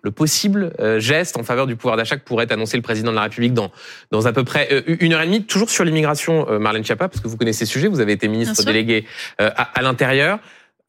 le 0.03 0.11
possible 0.11 0.73
euh, 0.79 0.99
geste 0.99 1.37
en 1.37 1.43
faveur 1.43 1.67
du 1.67 1.75
pouvoir 1.75 1.97
d'achat 1.97 2.17
que 2.17 2.23
pourrait 2.23 2.51
annoncer 2.51 2.77
le 2.77 2.83
président 2.83 3.11
de 3.11 3.15
la 3.15 3.23
République 3.23 3.53
dans, 3.53 3.71
dans 4.11 4.25
à 4.25 4.33
peu 4.33 4.43
près 4.43 4.67
euh, 4.71 4.81
une 4.99 5.13
heure 5.13 5.21
et 5.21 5.25
demie, 5.25 5.43
toujours 5.43 5.69
sur 5.69 5.83
l'immigration, 5.83 6.49
euh, 6.49 6.59
Marlène 6.59 6.83
Schiappa, 6.83 7.07
parce 7.07 7.21
que 7.21 7.27
vous 7.27 7.37
connaissez 7.37 7.65
ce 7.65 7.71
sujet, 7.71 7.87
vous 7.87 7.99
avez 7.99 8.13
été 8.13 8.27
ministre 8.27 8.63
délégué 8.63 9.05
à, 9.37 9.81
l'intérieur. 9.81 10.39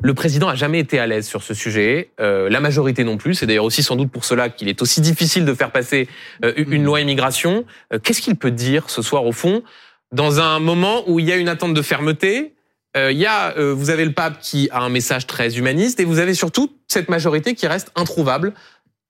Le 0.02 0.14
président 0.14 0.48
a 0.48 0.54
jamais 0.54 0.80
été 0.80 0.98
à 0.98 1.06
l'aise 1.06 1.26
sur 1.26 1.42
ce 1.42 1.54
sujet, 1.54 2.10
la 2.18 2.60
majorité 2.60 3.04
non 3.04 3.16
plus. 3.16 3.34
C'est 3.34 3.46
d'ailleurs 3.46 3.64
aussi 3.64 3.82
sans 3.82 3.96
doute 3.96 4.10
pour 4.10 4.24
cela 4.24 4.48
qu'il 4.48 4.68
est 4.68 4.82
aussi 4.82 5.00
difficile 5.00 5.44
de 5.44 5.54
faire 5.54 5.70
passer 5.70 6.08
une 6.56 6.84
loi 6.84 7.00
immigration. 7.00 7.64
Qu'est-ce 8.02 8.20
qu'il 8.20 8.36
peut 8.36 8.50
dire 8.50 8.90
ce 8.90 9.00
soir 9.00 9.24
au 9.24 9.32
fond, 9.32 9.62
dans 10.10 10.40
un 10.40 10.58
moment 10.58 11.04
où 11.06 11.20
il 11.20 11.26
y 11.26 11.32
a 11.32 11.36
une 11.36 11.48
attente 11.48 11.74
de 11.74 11.82
fermeté, 11.82 12.54
il 12.96 13.16
y 13.16 13.26
a, 13.26 13.54
vous 13.56 13.90
avez 13.90 14.04
le 14.04 14.12
pape 14.12 14.40
qui 14.40 14.68
a 14.72 14.80
un 14.80 14.88
message 14.88 15.26
très 15.26 15.56
humaniste 15.56 16.00
et 16.00 16.04
vous 16.04 16.18
avez 16.18 16.34
surtout 16.34 16.72
cette 16.88 17.08
majorité 17.08 17.54
qui 17.54 17.66
reste 17.66 17.92
introuvable 17.94 18.54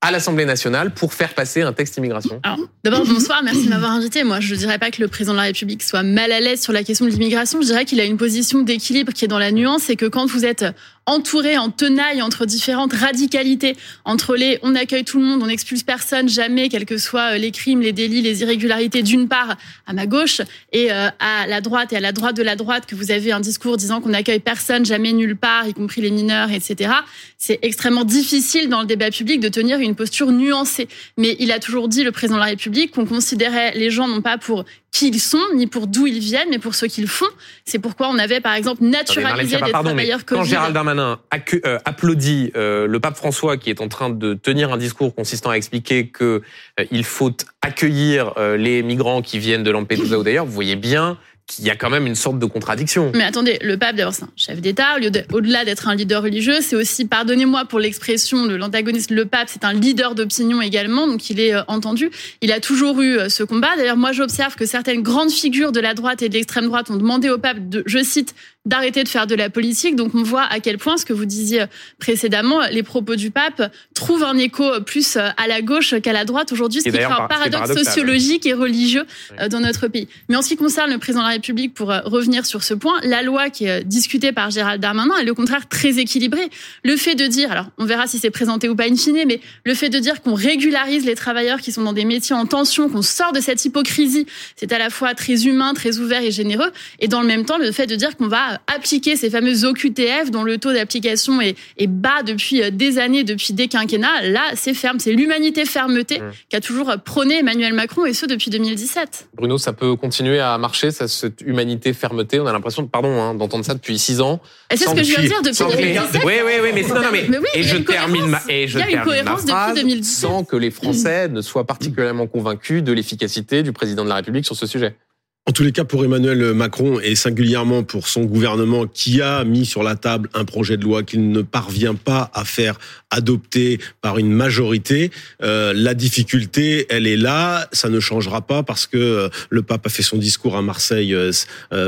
à 0.03 0.11
l'Assemblée 0.11 0.45
nationale 0.45 0.93
pour 0.93 1.15
faire 1.15 1.33
passer 1.33 1.63
un 1.63 1.73
texte 1.73 1.97
immigration 1.97 2.41
D'abord, 2.85 3.07
bonsoir, 3.07 3.41
merci 3.45 3.65
de 3.65 3.71
m'avoir 3.71 3.93
invité. 3.93 4.25
Moi, 4.25 4.41
je 4.41 4.53
ne 4.53 4.59
dirais 4.59 4.79
pas 4.79 4.91
que 4.91 5.01
le 5.01 5.07
président 5.07 5.33
de 5.33 5.39
la 5.39 5.45
République 5.45 5.83
soit 5.83 6.03
mal 6.03 6.33
à 6.33 6.41
l'aise 6.41 6.61
sur 6.61 6.73
la 6.73 6.83
question 6.83 7.07
de 7.07 7.11
l'immigration. 7.11 7.61
Je 7.63 7.67
dirais 7.67 7.85
qu'il 7.85 8.01
a 8.01 8.05
une 8.05 8.17
position 8.17 8.63
d'équilibre 8.63 9.13
qui 9.13 9.25
est 9.25 9.29
dans 9.29 9.39
la 9.39 9.53
nuance 9.53 9.89
et 9.91 9.97
que 9.97 10.07
quand 10.07 10.27
vous 10.27 10.45
êtes 10.45 10.65
entouré 11.07 11.59
en 11.59 11.71
tenaille 11.71 12.23
entre 12.23 12.47
différentes 12.47 12.93
radicalités, 12.93 13.77
entre 14.05 14.37
les 14.37 14.59
on 14.63 14.75
accueille 14.75 15.05
tout 15.05 15.19
le 15.19 15.25
monde, 15.25 15.43
on 15.43 15.47
n'expulse 15.47 15.83
personne, 15.83 16.29
jamais, 16.29 16.69
quels 16.69 16.85
que 16.85 16.99
soient 16.99 17.35
euh, 17.35 17.39
les 17.39 17.51
crimes, 17.51 17.81
les 17.81 17.93
délits, 17.93 18.23
les 18.23 18.43
irrégularités, 18.43 19.03
d'une 19.03 19.29
part 19.29 19.57
à 19.87 19.93
ma 19.93 20.07
gauche, 20.07 20.41
et 20.73 20.93
euh, 20.93 21.09
à 21.19 21.47
la 21.47 21.61
droite 21.61 21.93
et 21.93 21.97
à 21.97 22.01
la 22.01 22.13
droite 22.13 22.37
de 22.37 22.43
la 22.43 22.57
droite, 22.57 22.87
que 22.87 22.95
vous 22.95 23.11
avez 23.11 23.33
un 23.33 23.41
discours 23.41 23.77
disant 23.77 24.01
qu'on 24.01 24.15
accueille 24.15 24.41
personne, 24.41 24.85
jamais 24.85 25.13
nulle 25.13 25.37
part, 25.37 25.67
y 25.67 25.75
compris 25.75 26.01
les 26.01 26.11
mineurs, 26.11 26.51
etc. 26.51 26.93
C'est 27.39 27.59
extrêmement 27.63 28.05
difficile 28.05 28.69
dans 28.69 28.81
le 28.81 28.87
débat 28.87 29.11
public 29.11 29.41
de 29.41 29.49
tenir 29.49 29.81
une 29.81 29.97
posture 29.97 30.31
nuancée. 30.31 30.89
Mais 31.17 31.37
il 31.41 31.51
a 31.51 31.59
toujours 31.59 31.89
dit, 31.89 32.05
le 32.05 32.13
président 32.13 32.37
de 32.37 32.43
la 32.43 32.51
République, 32.51 32.93
qu'on 32.93 33.07
considérait 33.07 33.73
les 33.75 33.91
gens 33.91 34.07
non 34.07 34.21
pas 34.21 34.39
pour 34.39 34.65
qui 34.93 35.09
ils 35.09 35.21
sont, 35.21 35.41
ni 35.55 35.67
pour 35.67 35.87
d'où 35.87 36.07
ils 36.07 36.19
viennent, 36.19 36.51
mais 36.51 36.59
pour 36.59 36.75
ce 36.75 36.85
qu'ils 36.85 37.09
font. 37.09 37.27
C'est 37.65 37.79
pourquoi 37.79 38.09
on 38.09 38.19
avait, 38.19 38.41
par 38.41 38.55
exemple, 38.55 38.85
naturalisé 38.85 39.57
des 39.57 39.73
travailleurs. 39.73 40.25
Quand 40.27 40.45
Gérald 40.45 40.75
Darmanin 40.75 41.19
euh, 41.65 41.79
applaudit 41.87 42.53
euh, 42.55 42.87
le 42.87 43.01
pape 43.01 43.17
François 43.17 43.57
qui 43.57 43.71
est 43.71 43.81
en 43.81 43.89
train 43.89 44.11
de 44.11 44.35
tenir 44.35 44.71
un 44.71 44.77
discours 44.77 45.15
consistant 45.15 45.51
à 45.51 45.55
expliquer 45.55 46.09
que 46.09 46.43
euh, 46.79 46.85
il 46.91 47.05
faut 47.05 47.33
accueillir 47.63 48.35
les 48.59 48.83
migrants 48.83 49.23
qui 49.23 49.39
viennent 49.39 49.63
de 49.63 49.71
Lampedusa 49.71 50.19
ou 50.19 50.25
d'ailleurs, 50.25 50.45
vous 50.45 50.53
voyez 50.53 50.77
bien 50.77 51.17
qu'il 51.47 51.65
y 51.67 51.71
a 51.71 51.77
quand 51.77 51.91
même 51.91 52.07
une 52.07 52.15
sorte 52.15 52.39
de 52.39 52.47
contradiction. 52.47 53.13
Mais 53.15 53.25
attendez, 53.25 53.59
le 53.63 53.77
pape, 53.77 53.97
d'abord, 53.97 54.15
c'est 54.15 54.25
un 54.25 54.33
chef 54.37 54.61
d'État. 54.61 54.97
Au-delà 55.33 55.65
d'être 55.65 55.89
un 55.89 55.95
leader 55.95 56.23
religieux, 56.23 56.61
c'est 56.61 56.77
aussi, 56.77 57.05
pardonnez-moi 57.05 57.65
pour 57.67 57.79
l'expression 57.79 58.47
de 58.47 58.55
l'antagoniste, 58.55 59.11
le 59.11 59.27
pape, 59.27 59.49
c'est 59.49 59.65
un 59.65 59.73
leader 59.73 60.15
d'opinion 60.15 60.63
également, 60.63 61.07
donc 61.07 61.29
il 61.31 61.41
est 61.41 61.55
euh, 61.55 61.63
entendu. 61.69 62.11
Il 62.41 62.53
a 62.53 62.61
toujours 62.61 63.01
eu 63.03 63.19
euh, 63.19 63.29
ce 63.29 63.43
combat. 63.43 63.77
D'ailleurs, 63.77 63.97
moi, 63.97 64.13
j'observe 64.13 64.55
que 64.55 64.67
certaines 64.67 65.03
grandes 65.03 65.31
figures 65.31 65.73
de 65.73 65.81
la 65.81 65.95
droite 65.95 66.23
et 66.23 66.29
de 66.29 66.35
l'extrême 66.35 66.67
droite 66.67 66.91
ont 66.91 66.97
demandé 66.97 67.29
au 67.29 67.39
pape 67.39 67.69
de, 67.69 67.83
je 67.87 68.03
cite, 68.03 68.35
d'arrêter 68.65 69.03
de 69.03 69.09
faire 69.09 69.27
de 69.27 69.35
la 69.35 69.51
politique. 69.51 69.97
Donc 69.97 70.15
on 70.15 70.23
voit 70.23 70.45
à 70.45 70.61
quel 70.61 70.79
point 70.79 70.97
ce 70.97 71.05
que 71.05 71.13
vous 71.13 71.25
disiez 71.25 71.65
précédemment, 71.99 72.61
les 72.71 72.83
propos 72.83 73.17
du 73.17 73.31
pape 73.31 73.73
trouvent 73.95 74.23
un 74.23 74.37
écho 74.39 74.81
plus 74.87 75.17
euh, 75.17 75.29
à 75.37 75.47
la 75.49 75.63
gauche 75.63 75.95
qu'à 76.01 76.13
la 76.13 76.25
droite 76.25 76.53
aujourd'hui, 76.53 76.81
ce 76.81 76.85
qui 76.85 76.93
crée 76.93 77.05
un 77.05 77.27
paradoxe 77.27 77.73
sociologique 77.73 78.47
et 78.47 78.53
religieux 78.53 79.05
euh, 79.41 79.49
dans 79.49 79.61
notre 79.61 79.89
pays. 79.89 80.09
Mais 80.29 80.37
en 80.37 80.43
ce 80.43 80.49
qui 80.49 80.57
concerne 80.57 80.91
le 80.93 80.99
président 80.99 81.23
de 81.23 81.29
la 81.29 81.33
République, 81.35 81.75
pour 81.75 81.91
euh, 81.91 82.01
revenir 82.05 82.47
sur 82.47 82.63
ce 82.63 82.75
point, 82.75 83.01
la 83.03 83.23
loi 83.23 83.51
qui 83.51 83.67
est 83.67 83.85
discutée 83.85 84.33
par 84.33 84.51
Gérald 84.51 84.81
Darmanin 84.81 85.17
est 85.19 85.31
au 85.31 85.35
contraire 85.35 85.69
très 85.69 85.99
équilibrée. 85.99 86.49
Le 86.85 86.97
fait 86.97 87.15
de 87.15 87.27
dire, 87.27 87.51
alors 87.51 87.67
on 87.79 87.85
verra 87.85 88.07
si 88.07 88.19
c'est 88.19 88.31
présenté 88.31 88.69
ou 88.69 88.77
pas 88.77 88.85
in 88.89 88.97
fine, 88.97 89.25
mais 89.27 89.41
le 89.65 89.75
fait 89.75 89.89
de 89.89 89.99
dire 89.99 90.23
qu'on 90.23 90.35
régularise 90.35 91.05
les 91.05 91.17
travailleurs 91.17 91.61
qui 91.61 91.73
sont 91.73 91.83
dans 91.83 91.93
des 91.93 92.05
métiers 92.05 92.37
en 92.37 92.47
tension, 92.47 92.89
qu'on 92.89 93.03
sort 93.03 93.33
de 93.33 93.41
cette 93.41 93.65
hypocrisie, 93.65 94.27
c'est 94.55 94.73
à 94.73 94.79
la 94.79 94.91
fois 94.91 95.15
très 95.15 95.47
humain, 95.47 95.75
très 95.75 95.99
ouvert 95.99 96.23
et 96.23 96.31
généreux, 96.31 96.71
et 97.01 97.09
dans 97.09 97.21
le 97.21 97.27
même 97.27 97.45
temps 97.45 97.59
le 97.59 97.73
fait 97.73 97.87
de 97.87 97.97
dire 97.97 98.17
qu'on 98.17 98.29
va 98.29 98.52
pas 98.53 98.75
appliqué 98.75 99.17
ces 99.17 99.31
fameuses 99.31 99.65
OQTF 99.65 100.31
dont 100.31 100.43
le 100.43 100.59
taux 100.59 100.73
d'application 100.73 101.41
est, 101.41 101.57
est, 101.79 101.87
bas 101.87 102.23
depuis 102.25 102.71
des 102.73 102.99
années, 102.99 103.25
depuis 103.25 103.53
des 103.53 103.69
quinquennats. 103.69 104.23
Là, 104.23 104.43
c'est 104.55 104.75
ferme. 104.75 104.99
C'est 104.99 105.13
l'humanité 105.13 105.65
fermeté 105.65 106.21
mmh. 106.21 106.31
qu'a 106.49 106.61
toujours 106.61 106.93
prôné 107.05 107.39
Emmanuel 107.39 107.73
Macron 107.75 108.07
et 108.07 108.15
ce 108.15 108.27
depuis 108.27 108.51
2017. 108.51 109.29
Bruno, 109.35 109.59
ça 109.59 109.73
peut 109.73 109.97
continuer 109.97 110.41
à 110.41 110.57
marcher, 110.59 110.91
cette 110.91 111.41
humanité 111.43 111.93
fermeté. 111.93 112.41
On 112.41 112.47
a 112.47 112.53
l'impression, 112.53 112.87
pardon, 112.87 113.21
hein, 113.21 113.35
d'entendre 113.35 113.65
ça 113.65 113.75
depuis 113.75 113.99
six 113.99 114.21
ans. 114.21 114.41
C'est 114.71 114.89
ce 114.89 114.95
que 114.95 115.03
je 115.03 115.15
viens 115.15 115.23
de 115.23 115.27
dire 115.27 115.43
depuis 115.43 115.77
2017. 115.77 116.23
Oui, 116.25 116.33
oui, 116.45 116.53
oui, 116.63 116.71
mais, 116.75 116.83
non, 116.83 117.03
non, 117.03 117.09
mais, 117.13 117.29
et 117.55 117.63
je 117.63 117.77
termine 117.79 118.27
ma, 118.27 118.41
et 118.49 118.69
je 118.69 118.79
termine 118.79 119.25
ma 119.25 119.37
phrase 119.37 120.03
sans 120.03 120.45
que 120.45 120.57
les 120.57 120.71
Français 120.71 121.29
ne 121.29 121.41
soient 121.41 121.67
particulièrement 121.67 122.27
convaincus 122.27 122.83
de 122.83 122.93
l'efficacité 122.93 123.63
du 123.63 123.73
président 123.73 124.05
de 124.05 124.09
la 124.09 124.17
République 124.17 124.45
sur 124.45 124.57
ce 124.57 124.67
sujet. 124.67 124.97
En 125.45 125.51
tous 125.51 125.65
les 125.65 125.73
cas, 125.73 125.83
pour 125.83 126.05
Emmanuel 126.05 126.55
Macron 126.55 127.01
et 127.01 127.17
singulièrement 127.17 127.83
pour 127.83 128.07
son 128.07 128.23
gouvernement 128.23 128.87
qui 128.87 129.21
a 129.21 129.43
mis 129.43 129.67
sur 129.67 129.83
la 129.83 129.97
table 129.97 130.29
un 130.35 130.45
projet 130.45 130.77
de 130.77 130.85
loi 130.85 131.03
qu'il 131.03 131.33
ne 131.33 131.43
parvient 131.43 131.97
pas 131.97 132.31
à 132.33 132.45
faire 132.45 132.79
adopter 133.11 133.81
par 134.01 134.19
une 134.19 134.31
majorité, 134.31 135.11
euh, 135.43 135.73
la 135.75 135.95
difficulté, 135.95 136.87
elle 136.91 137.09
est 137.09 137.17
là. 137.17 137.69
Ça 137.73 137.89
ne 137.89 137.99
changera 137.99 138.41
pas 138.41 138.63
parce 138.63 138.87
que 138.87 138.97
euh, 138.97 139.29
le 139.51 139.63
pape 139.63 139.85
a 139.85 139.89
fait 139.89 140.05
son 140.05 140.17
discours 140.17 140.57
à 140.57 140.63
Marseille 140.63 141.13
euh, 141.13 141.33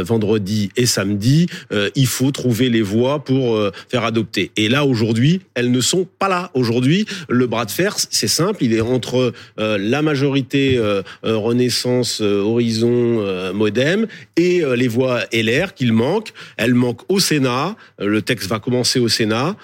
vendredi 0.02 0.70
et 0.76 0.84
samedi. 0.84 1.46
il 1.94 2.06
faut 2.08 2.32
trouver 2.32 2.68
les 2.70 2.82
voies 2.82 3.22
pour 3.22 3.60
faire 3.88 4.04
adopter. 4.04 4.50
Et 4.56 4.68
là, 4.68 4.84
aujourd'hui, 4.84 5.42
elles 5.54 5.70
ne 5.70 5.80
sont 5.80 6.08
pas 6.18 6.28
là. 6.28 6.50
Aujourd'hui, 6.54 7.06
le 7.28 7.46
bras 7.46 7.64
de 7.64 7.70
fer, 7.70 7.94
c'est 8.10 8.28
simple. 8.28 8.64
Il 8.64 8.72
est 8.72 8.80
entre 8.80 9.32
la 9.56 10.02
majorité 10.02 10.80
Renaissance, 11.22 12.20
Horizon 12.20 13.22
euh, 13.43 13.43
modem 13.52 14.06
et 14.36 14.62
euh, 14.62 14.76
les 14.76 14.88
voix 14.88 15.20
LR 15.32 15.74
qu'il 15.74 15.92
manque. 15.92 16.32
Elles 16.56 16.74
manquent 16.74 17.04
au 17.08 17.20
Sénat. 17.20 17.76
Euh, 18.00 18.06
le 18.06 18.22
texte 18.22 18.48
va 18.48 18.58
commencer 18.58 18.98
au 18.98 19.08
Sénat. 19.08 19.56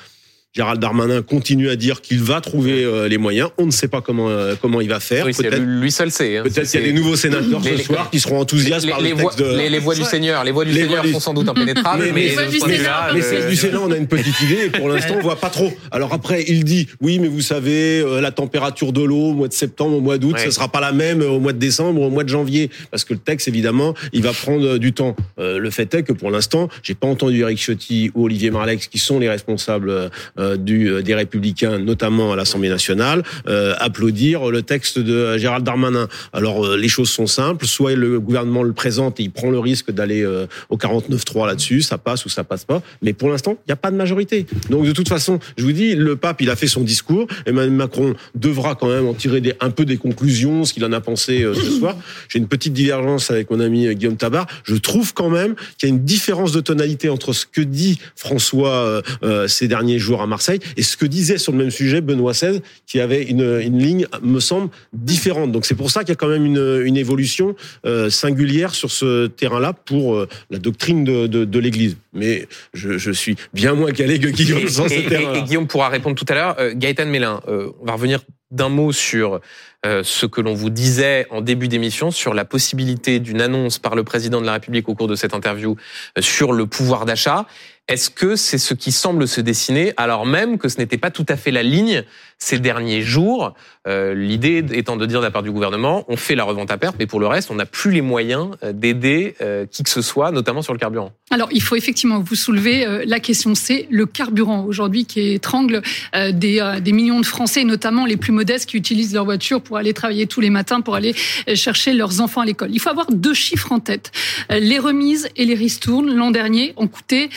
Gérald 0.52 0.80
Darmanin 0.80 1.22
continue 1.22 1.70
à 1.70 1.76
dire 1.76 2.00
qu'il 2.00 2.20
va 2.20 2.40
trouver 2.40 2.82
euh, 2.82 3.06
les 3.06 3.18
moyens. 3.18 3.50
On 3.56 3.66
ne 3.66 3.70
sait 3.70 3.86
pas 3.86 4.00
comment 4.00 4.28
euh, 4.28 4.56
comment 4.60 4.80
il 4.80 4.88
va 4.88 4.98
faire. 4.98 5.24
Oui, 5.24 5.32
peut-être 5.32 5.60
lui 5.60 5.92
seul 5.92 6.10
sait. 6.10 6.38
Hein. 6.38 6.42
Peut-être 6.42 6.68
qu'il 6.68 6.80
y 6.80 6.82
a 6.82 6.86
des 6.86 6.92
nouveaux 6.92 7.14
sénateurs 7.14 7.62
ce 7.62 7.76
soir 7.76 8.10
qui 8.10 8.18
seront 8.18 8.40
enthousiastes 8.40 8.84
les, 8.84 8.90
par 8.90 9.00
le 9.00 9.14
texte 9.14 9.38
de... 9.38 9.68
les, 9.68 9.78
voix 9.78 9.94
du 9.94 10.02
Seigneur, 10.02 10.42
les 10.42 10.50
voix 10.50 10.64
du 10.64 10.74
Seigneur 10.74 11.06
sont 11.06 11.20
sans 11.20 11.34
doute 11.34 11.48
impénétrables. 11.48 12.02
Mais, 12.10 12.12
mais, 12.12 12.34
mais, 12.34 13.22
celles 13.22 13.48
du 13.48 13.56
Sénat, 13.56 13.80
on 13.80 13.92
a 13.92 13.96
une 13.96 14.08
petite 14.08 14.40
idée. 14.40 14.66
Et 14.66 14.70
pour 14.70 14.88
l'instant, 14.88 15.14
on 15.18 15.22
voit 15.22 15.38
pas 15.38 15.50
trop. 15.50 15.72
Alors 15.92 16.12
après, 16.12 16.44
il 16.48 16.64
dit 16.64 16.88
oui, 17.00 17.20
mais 17.20 17.28
vous 17.28 17.42
savez, 17.42 18.00
euh, 18.00 18.20
la 18.20 18.32
température 18.32 18.92
de 18.92 19.02
l'eau 19.02 19.28
au 19.28 19.32
mois 19.34 19.48
de 19.48 19.52
septembre, 19.52 19.96
au 19.96 20.00
mois 20.00 20.18
d'août, 20.18 20.34
ouais. 20.34 20.44
ce 20.44 20.50
sera 20.50 20.68
pas 20.68 20.80
la 20.80 20.90
même 20.90 21.22
au 21.22 21.38
mois 21.38 21.52
de 21.52 21.58
décembre, 21.58 22.00
au 22.00 22.10
mois 22.10 22.24
de 22.24 22.28
janvier, 22.28 22.70
parce 22.90 23.04
que 23.04 23.12
le 23.12 23.20
texte, 23.20 23.46
évidemment, 23.46 23.94
il 24.12 24.22
va 24.22 24.32
prendre 24.32 24.78
du 24.78 24.92
temps. 24.92 25.14
le 25.38 25.70
fait 25.70 25.94
est 25.94 26.02
que 26.02 26.12
pour 26.12 26.32
l'instant, 26.32 26.68
j'ai 26.82 26.94
pas 26.94 27.06
entendu 27.06 27.42
Eric 27.42 27.58
Ciotti 27.58 28.10
ou 28.14 28.24
Olivier 28.24 28.50
Marlex, 28.50 28.88
qui 28.88 28.98
sont 28.98 29.20
les 29.20 29.28
responsables 29.28 30.10
du 30.58 31.02
des 31.02 31.14
républicains, 31.14 31.78
notamment 31.78 32.32
à 32.32 32.36
l'Assemblée 32.36 32.68
nationale, 32.68 33.22
euh, 33.48 33.74
applaudir 33.78 34.50
le 34.50 34.62
texte 34.62 34.98
de 34.98 35.36
Gérald 35.38 35.64
Darmanin. 35.64 36.08
Alors 36.32 36.66
euh, 36.66 36.76
les 36.76 36.88
choses 36.88 37.10
sont 37.10 37.26
simples, 37.26 37.66
soit 37.66 37.94
le 37.94 38.20
gouvernement 38.20 38.62
le 38.62 38.72
présente 38.72 39.20
et 39.20 39.24
il 39.24 39.30
prend 39.30 39.50
le 39.50 39.58
risque 39.58 39.90
d'aller 39.90 40.22
euh, 40.22 40.46
au 40.68 40.76
49-3 40.76 41.46
là-dessus, 41.46 41.82
ça 41.82 41.98
passe 41.98 42.24
ou 42.24 42.28
ça 42.28 42.44
passe 42.44 42.64
pas, 42.64 42.82
mais 43.02 43.12
pour 43.12 43.28
l'instant, 43.28 43.52
il 43.52 43.70
n'y 43.70 43.72
a 43.72 43.76
pas 43.76 43.90
de 43.90 43.96
majorité. 43.96 44.46
Donc 44.68 44.86
de 44.86 44.92
toute 44.92 45.08
façon, 45.08 45.38
je 45.56 45.64
vous 45.64 45.72
dis, 45.72 45.94
le 45.94 46.16
pape, 46.16 46.40
il 46.40 46.50
a 46.50 46.56
fait 46.56 46.66
son 46.66 46.82
discours, 46.82 47.26
Emmanuel 47.46 47.72
Macron 47.72 48.14
devra 48.34 48.74
quand 48.74 48.88
même 48.88 49.06
en 49.06 49.14
tirer 49.14 49.40
un 49.60 49.70
peu 49.70 49.84
des 49.84 49.96
conclusions, 49.96 50.64
ce 50.64 50.72
qu'il 50.72 50.84
en 50.84 50.92
a 50.92 51.00
pensé 51.00 51.46
ce 51.54 51.70
soir. 51.70 51.96
J'ai 52.28 52.38
une 52.38 52.48
petite 52.48 52.72
divergence 52.72 53.30
avec 53.30 53.50
mon 53.50 53.60
ami 53.60 53.94
Guillaume 53.94 54.16
Tabar. 54.16 54.46
Je 54.64 54.76
trouve 54.76 55.14
quand 55.14 55.30
même 55.30 55.54
qu'il 55.78 55.88
y 55.88 55.92
a 55.92 55.94
une 55.94 56.04
différence 56.04 56.52
de 56.52 56.60
tonalité 56.60 57.08
entre 57.08 57.32
ce 57.32 57.46
que 57.46 57.60
dit 57.60 57.98
François 58.16 59.02
ces 59.46 59.68
derniers 59.68 59.98
jours 59.98 60.22
à 60.22 60.26
Marseille 60.30 60.60
et 60.76 60.82
ce 60.82 60.96
que 60.96 61.06
disait 61.06 61.38
sur 61.38 61.52
le 61.52 61.58
même 61.58 61.70
sujet 61.70 62.00
Benoît 62.00 62.32
XVI, 62.32 62.62
qui 62.86 63.00
avait 63.00 63.22
une, 63.22 63.60
une 63.60 63.78
ligne, 63.78 64.06
me 64.22 64.40
semble, 64.40 64.70
différente. 64.92 65.52
Donc 65.52 65.66
c'est 65.66 65.74
pour 65.74 65.90
ça 65.90 66.00
qu'il 66.00 66.10
y 66.10 66.12
a 66.12 66.16
quand 66.16 66.28
même 66.28 66.46
une, 66.46 66.82
une 66.84 66.96
évolution 66.96 67.54
euh, 67.84 68.08
singulière 68.08 68.74
sur 68.74 68.90
ce 68.90 69.26
terrain-là 69.26 69.72
pour 69.72 70.16
euh, 70.16 70.28
la 70.50 70.58
doctrine 70.58 71.04
de, 71.04 71.26
de, 71.26 71.44
de 71.44 71.58
l'Église. 71.58 71.96
Mais 72.12 72.48
je, 72.74 72.98
je, 72.98 73.12
suis 73.12 73.36
bien 73.52 73.74
moins 73.74 73.92
calé 73.92 74.18
que 74.18 74.28
Guillaume 74.28 74.68
sur 74.68 74.88
ce 74.88 75.08
terrain. 75.08 75.34
Et, 75.34 75.42
Guillaume 75.42 75.66
pourra 75.66 75.88
répondre 75.88 76.16
tout 76.16 76.26
à 76.28 76.34
l'heure. 76.34 76.56
Euh, 76.58 76.72
Gaëtan 76.74 77.06
Mélin, 77.06 77.40
euh, 77.48 77.70
on 77.80 77.86
va 77.86 77.92
revenir 77.92 78.20
d'un 78.50 78.68
mot 78.68 78.90
sur 78.90 79.40
euh, 79.86 80.02
ce 80.04 80.26
que 80.26 80.40
l'on 80.40 80.54
vous 80.54 80.70
disait 80.70 81.26
en 81.30 81.40
début 81.40 81.68
d'émission 81.68 82.10
sur 82.10 82.34
la 82.34 82.44
possibilité 82.44 83.20
d'une 83.20 83.40
annonce 83.40 83.78
par 83.78 83.94
le 83.94 84.02
président 84.02 84.40
de 84.40 84.46
la 84.46 84.54
République 84.54 84.88
au 84.88 84.94
cours 84.94 85.06
de 85.06 85.14
cette 85.14 85.34
interview 85.34 85.76
sur 86.18 86.52
le 86.52 86.66
pouvoir 86.66 87.04
d'achat. 87.06 87.46
Est-ce 87.90 88.08
que 88.08 88.36
c'est 88.36 88.56
ce 88.56 88.72
qui 88.72 88.92
semble 88.92 89.26
se 89.26 89.40
dessiner 89.40 89.92
alors 89.96 90.24
même 90.24 90.58
que 90.58 90.68
ce 90.68 90.78
n'était 90.78 90.96
pas 90.96 91.10
tout 91.10 91.26
à 91.28 91.36
fait 91.36 91.50
la 91.50 91.64
ligne 91.64 92.04
ces 92.38 92.60
derniers 92.60 93.02
jours? 93.02 93.54
Euh, 93.88 94.14
L'idée 94.14 94.64
étant 94.74 94.96
de 94.96 95.06
dire 95.06 95.18
de 95.18 95.24
la 95.24 95.32
part 95.32 95.42
du 95.42 95.50
gouvernement, 95.50 96.04
on 96.06 96.16
fait 96.16 96.36
la 96.36 96.44
revente 96.44 96.70
à 96.70 96.78
perte, 96.78 96.94
mais 97.00 97.06
pour 97.06 97.18
le 97.18 97.26
reste, 97.26 97.50
on 97.50 97.56
n'a 97.56 97.66
plus 97.66 97.90
les 97.90 98.00
moyens 98.00 98.50
euh, 98.62 98.72
d'aider 98.72 99.34
euh, 99.40 99.66
qui 99.66 99.82
que 99.82 99.90
ce 99.90 100.02
soit, 100.02 100.30
notamment 100.30 100.62
sur 100.62 100.72
le 100.72 100.78
carburant. 100.78 101.10
Alors, 101.30 101.48
il 101.50 101.62
faut 101.62 101.74
effectivement 101.74 102.20
vous 102.20 102.34
soulever 102.36 102.86
la 103.06 103.18
question, 103.20 103.54
c'est 103.54 103.88
le 103.90 104.06
carburant 104.06 104.64
aujourd'hui 104.64 105.06
qui 105.06 105.32
étrangle 105.32 105.80
des, 106.14 106.78
des, 106.80 106.92
millions 106.92 107.20
de 107.20 107.26
Français, 107.26 107.62
notamment 107.62 108.04
les 108.04 108.16
plus 108.16 108.32
modestes 108.32 108.68
qui 108.68 108.76
utilisent 108.76 109.14
leur 109.14 109.24
voiture 109.24 109.62
pour 109.62 109.76
aller 109.76 109.94
travailler 109.94 110.26
tous 110.26 110.40
les 110.40 110.50
matins, 110.50 110.80
pour 110.80 110.96
aller 110.96 111.14
chercher 111.54 111.92
leurs 111.92 112.20
enfants 112.20 112.40
à 112.40 112.44
l'école. 112.44 112.70
Il 112.72 112.80
faut 112.80 112.90
avoir 112.90 113.06
deux 113.12 113.34
chiffres 113.34 113.70
en 113.70 113.78
tête. 113.78 114.10
Les 114.50 114.78
remises 114.78 115.28
et 115.36 115.44
les 115.44 115.54
ristournes 115.54 116.12
l'an 116.12 116.32
dernier 116.32 116.74
ont 116.76 116.88
coûté 116.88 117.30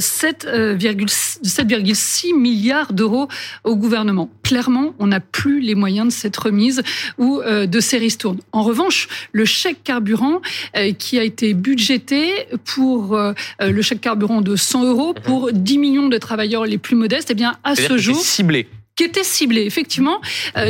7,6 0.00 2.34
milliards 2.34 2.92
d'euros 2.92 3.28
au 3.64 3.76
gouvernement. 3.76 4.30
Clairement, 4.42 4.94
on 4.98 5.06
n'a 5.08 5.20
plus 5.20 5.60
les 5.60 5.74
moyens 5.74 6.06
de 6.08 6.12
cette 6.12 6.36
remise 6.36 6.82
ou 7.18 7.40
de 7.44 7.80
ces 7.80 7.98
ristournes. 7.98 8.38
En 8.52 8.62
revanche, 8.62 9.08
le 9.32 9.44
chèque 9.44 9.82
carburant 9.84 10.40
qui 10.98 11.18
a 11.18 11.24
été 11.24 11.52
budgété 11.54 12.46
pour 12.64 13.18
le 13.60 13.82
chèque 13.82 14.00
carburant 14.00 14.40
de 14.40 14.56
100 14.56 14.84
euros 14.84 15.14
mhm. 15.14 15.22
pour 15.22 15.52
10 15.52 15.78
millions 15.78 16.08
de 16.08 16.18
travailleurs 16.18 16.66
les 16.66 16.78
plus 16.78 16.96
modestes, 16.96 17.30
eh 17.30 17.34
bien, 17.34 17.56
à 17.64 17.76
ce 17.76 17.98
jour. 17.98 18.20
ciblé 18.20 18.66
qui 18.96 19.04
était 19.04 19.24
ciblé, 19.24 19.62
effectivement, 19.62 20.20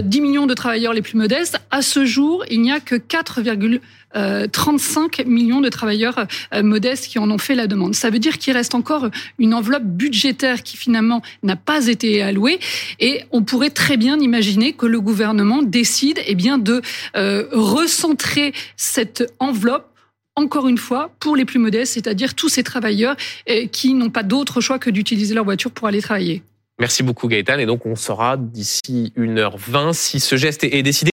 10 0.01 0.21
millions 0.21 0.47
de 0.47 0.55
travailleurs 0.55 0.93
les 0.93 1.03
plus 1.03 1.17
modestes. 1.17 1.59
À 1.73 1.83
ce 1.83 2.05
jour, 2.05 2.45
il 2.49 2.63
n'y 2.63 2.71
a 2.71 2.79
que 2.79 2.95
4, 4.14 4.50
35 4.50 5.26
millions 5.26 5.61
de 5.61 5.69
travailleurs 5.69 6.26
modestes 6.62 7.07
qui 7.07 7.19
en 7.19 7.31
ont 7.31 7.38
fait 7.38 7.55
la 7.55 7.67
demande. 7.67 7.95
Ça 7.95 8.11
veut 8.11 8.19
dire 8.19 8.38
qu'il 8.38 8.52
reste 8.55 8.75
encore 8.75 9.09
une 9.38 9.55
enveloppe 9.55 9.85
budgétaire 9.85 10.62
qui 10.62 10.76
finalement 10.76 11.23
n'a 11.43 11.57
pas 11.57 11.87
été 11.87 12.23
allouée 12.23 12.59
et 12.99 13.23
on 13.31 13.43
pourrait 13.43 13.71
très 13.71 13.97
bien 13.97 14.19
imaginer 14.19 14.73
que 14.73 14.87
le 14.87 15.00
gouvernement 15.00 15.62
décide 15.62 16.21
eh 16.26 16.35
bien 16.35 16.59
de 16.59 16.83
euh, 17.17 17.47
recentrer 17.52 18.52
cette 18.76 19.33
enveloppe 19.38 19.87
encore 20.37 20.69
une 20.69 20.79
fois, 20.79 21.11
pour 21.21 21.37
les 21.37 21.45
plus 21.45 21.59
modestes, 21.59 21.95
c'est-à-dire 21.95 22.35
tous 22.35 22.49
ces 22.49 22.62
travailleurs 22.62 23.17
qui 23.73 23.93
n'ont 23.93 24.09
pas 24.09 24.23
d'autre 24.23 24.62
choix 24.62 24.79
que 24.79 24.88
d'utiliser 24.88 25.35
leur 25.35 25.45
voiture 25.45 25.71
pour 25.71 25.87
aller 25.87 26.00
travailler. 26.00 26.43
Merci 26.81 27.02
beaucoup 27.02 27.29
Gaëtan. 27.29 27.59
Et 27.59 27.67
donc 27.67 27.85
on 27.85 27.95
saura 27.95 28.38
d'ici 28.38 29.12
1h20 29.19 29.93
si 29.93 30.19
ce 30.19 30.37
geste 30.37 30.64
est 30.64 30.83
décidé. 30.83 31.09